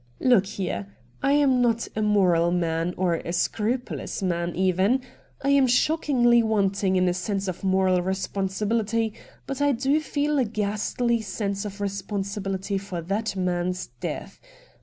Look 0.19 0.47
here, 0.47 0.87
I 1.21 1.33
am 1.33 1.61
not 1.61 1.87
a 1.95 2.01
moral 2.01 2.49
man 2.49 2.95
or 2.97 3.17
a 3.23 3.31
scrupulous 3.31 4.23
man 4.23 4.55
even. 4.55 5.01
I 5.43 5.49
am 5.51 5.67
shockingly 5.67 6.41
wanting 6.41 6.95
in 6.95 7.07
a 7.07 7.13
sense 7.13 7.47
of 7.47 7.63
moral 7.63 8.01
responsibility, 8.01 9.13
but 9.45 9.61
I 9.61 9.73
do 9.73 9.99
feel 9.99 10.39
a 10.39 10.43
ghastly 10.45 11.21
sense 11.21 11.65
of 11.65 11.79
responsibility 11.79 12.79
for 12.79 12.99
that 13.01 13.35
man's 13.35 13.89
death. 13.99 14.39